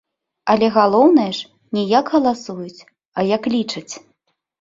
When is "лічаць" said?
3.57-3.93